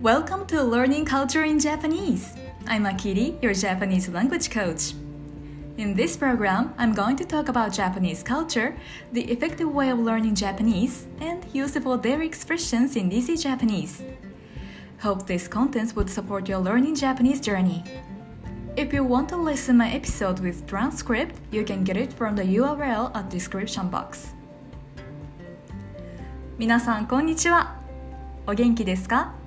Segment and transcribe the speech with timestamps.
[0.00, 2.34] Welcome to Learning Culture in Japanese.
[2.66, 4.94] I'm Akiri, your Japanese language coach.
[5.78, 8.76] In this program, I'm going to talk about Japanese culture,
[9.12, 14.02] the effective way of learning Japanese, and useful daily expressions in easy Japanese.
[15.00, 17.84] Hope this content would support your learning Japanese journey.
[18.76, 22.44] If you want to listen my episode with transcript, you can get it from the
[22.44, 24.34] URL at description box.
[26.58, 27.76] 皆さんこんにちは。
[28.46, 29.39] お元気ですか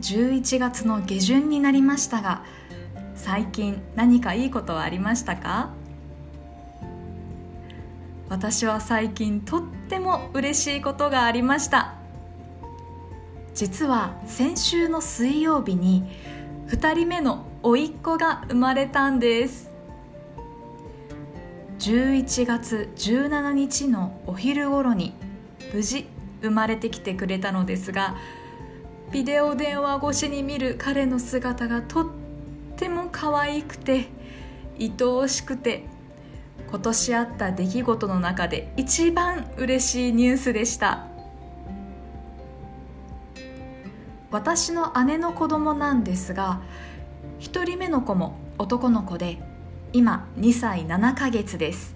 [0.00, 2.44] 11月の下旬になりましたが
[3.14, 5.70] 最近何かいいことはありましたか？
[8.28, 11.94] 私は最近とっても嬉しいことがありました。
[13.54, 16.04] 実は先週の水曜日に
[16.66, 19.70] 2人目の甥っ子が生まれたんです。
[21.78, 25.12] 11月17日のお昼頃に
[25.72, 26.08] 無事
[26.42, 28.16] 生まれてきてくれたのですが
[29.14, 32.06] ビデオ電話越しに見る彼の姿がとっ
[32.76, 34.08] ても可愛くて
[34.76, 35.84] 愛おしくて
[36.68, 41.06] 今年あった出来事の中で一番嬉しいニュースでした。
[44.32, 46.60] 私の姉の子供なんですが
[47.38, 49.38] 1人目の子も男の子で
[49.92, 51.94] 今2歳7ヶ月です。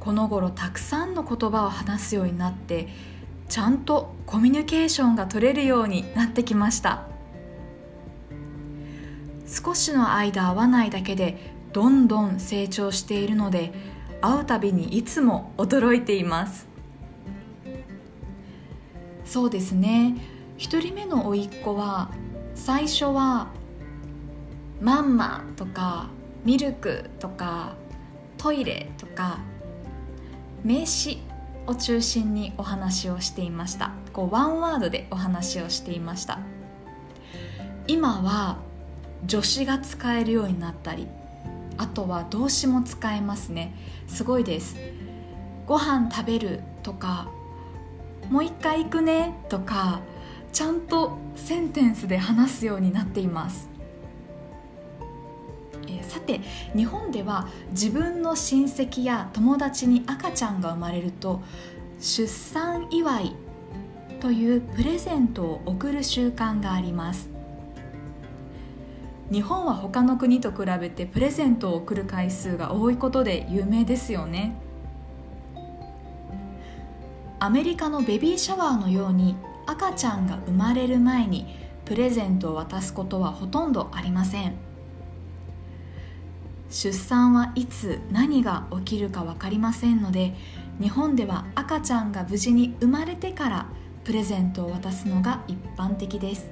[0.00, 2.88] この頃たくさんの言葉を話すようになって
[3.48, 7.06] ちゃんとコミュニケーションが取れるようになってきました。
[9.46, 13.72] 少しの間会わないだけでどんどん成長しているので
[14.20, 16.66] 会うたびにいつも驚いています。
[19.24, 20.16] そうですね。
[20.58, 22.10] 1人目の甥っ子は
[22.54, 23.48] 最初は
[24.80, 26.08] 「マンマ」とか
[26.44, 27.74] 「ミルク」とか
[28.38, 29.38] 「トイレ」とか
[30.62, 31.20] 名詞
[31.66, 33.92] を中心にお話をしていました。
[34.12, 36.38] こうワンワードでお話をしていました。
[37.86, 38.58] 今は
[39.28, 41.06] 助詞が使えるようになったり
[41.76, 43.74] あとは動詞も使えますね。
[44.06, 44.76] すごいです。
[45.66, 47.28] ご飯食べるとか
[48.30, 50.00] もう一回行くねとか
[50.52, 53.73] ちゃんとセンテンスで話すようになっています。
[56.24, 56.40] て
[56.76, 61.42] 日本では自分の親戚や友達に赤ちゃんが生まれると
[62.00, 63.34] 出産祝い
[64.20, 67.30] というプレゼントを贈る習慣があります。
[69.30, 74.54] 日本は他の国と比べてプレゼントを贈る回数が多いことで有名ですよね。
[77.40, 79.36] アメリカのベビーシャワーのように
[79.66, 81.46] 赤ちゃんが生まれる前に
[81.84, 84.54] プレゼントを渡すことはほとんどありません。
[86.74, 90.34] 出産はいつ何が起きるか分かりませんので
[90.80, 93.66] 日本では赤ちゃんが無事に生まれてから
[94.02, 96.50] プレゼントを渡すのが一般的です。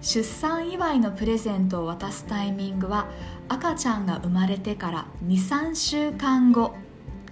[0.00, 3.10] 出産祝いのプレゼントを渡すタイミングは
[3.48, 6.74] 赤ちゃんが生まれてから23週間後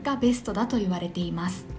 [0.02, 1.73] がベストだと言われています。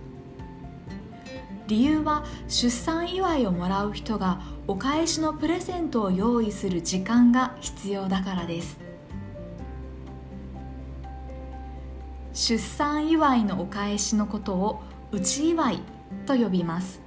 [1.68, 8.80] 理由は出産祝いをもらう人がお返しのプレゼントを用意する時間が必要だからです。
[12.34, 15.80] 出産祝いのお返しのことを内祝い
[16.26, 17.02] と呼びます。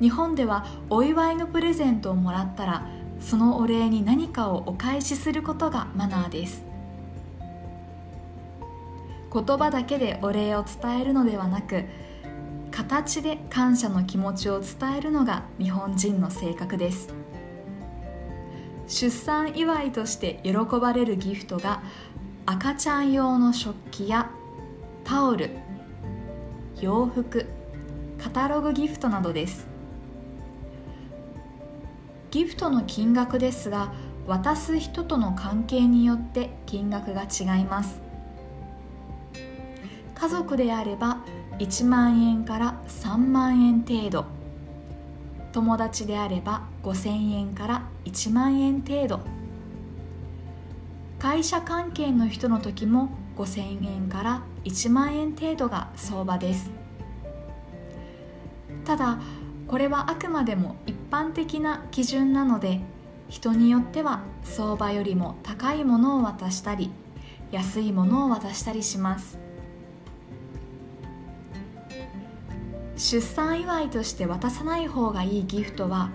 [0.00, 2.86] 日本ではお祝いのプレゼントをもらったら
[3.18, 6.64] そのお礼に何かをお返しすることがマナーです。
[9.32, 11.84] 言葉だけでお礼を伝えるのではなく
[12.76, 17.08] 形で感謝の気持ちを伝えるのが日本人の性格です。
[18.86, 21.82] 出産祝いとして喜ばれるギフトが
[22.44, 24.30] 赤ちゃん用の食器や
[25.04, 25.52] タオル
[26.78, 27.46] 洋服
[28.22, 29.66] カタログギフトなどです。
[32.30, 33.94] ギフトの金額ですが
[34.26, 38.02] 渡す人との関係によって金額が違います。
[40.14, 41.24] 家族であれば
[41.58, 44.24] 1万円から3万円程度。
[45.52, 49.20] 友達であれば5000円から1万円程度。
[51.18, 56.70] 会社関係の人の時も5000円から1万円程度が相場です。
[58.84, 59.18] ただ
[59.66, 62.80] これはあくまでも一般的な基準なので
[63.28, 66.92] 人によっては相場よりも高いものを渡したり
[67.50, 69.45] 安いものを渡したりします。
[72.96, 76.10] 出産祝いとして渡さない方がいいギフトは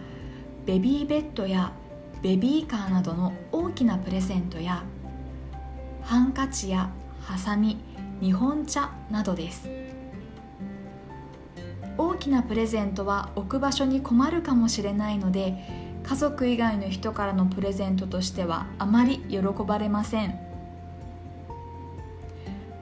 [0.66, 1.74] ベビーベッドや
[2.22, 4.84] ベビーカーなどの大きなプレゼントや
[6.02, 6.92] ハンカチや
[7.22, 7.78] ハサミ
[8.20, 9.70] 日本茶などです。
[11.98, 20.40] 大きなプレゼントは置く場所に困るかもしれないので家族以外の人からのプレゼントとしてはあまり喜ばれません。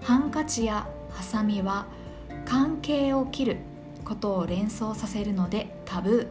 [0.02, 1.86] ハンカチやハサミは
[2.46, 3.58] 関係を切る
[4.10, 6.28] ことを連想させるのでタブー。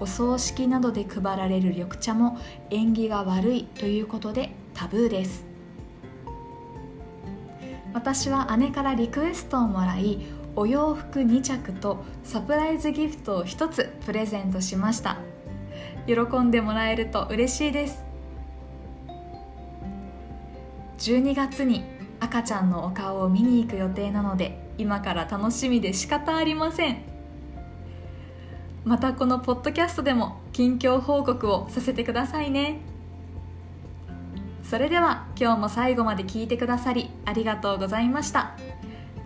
[0.00, 2.38] お葬式などで配られる緑茶も
[2.68, 5.46] 縁起が悪いということでタブーです。
[7.94, 10.18] 私は姉からリクエストをもらい
[10.56, 15.16] お洋服2着とサプライズギフトを1つプレゼントしました。
[16.06, 18.04] 喜んでもらえると嬉しいです。
[20.98, 21.82] 12月に
[22.20, 27.02] 赤ちゃんのお顔を見に行く予定なので今から楽しみで仕方ありません。
[28.82, 32.80] またこのポッドキャストでも近況報告をさせてくださいね。
[34.64, 38.56] それでは今日も最後まで聞いてくださりありがとうございました。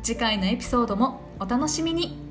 [0.02, 2.23] 次回のエピソードもお楽しみに。